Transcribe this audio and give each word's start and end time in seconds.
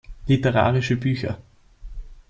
Literarische 0.27 0.95
Bücher 0.97 1.37